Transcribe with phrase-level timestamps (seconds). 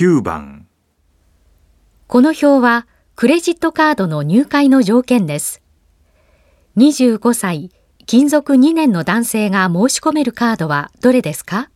[0.00, 0.66] 9番
[2.06, 5.60] この表はクレジットカードの入会の条件です。
[6.78, 7.70] 25歳、
[8.06, 11.68] 勤続2年の男性が申し込めるカードはどれですか？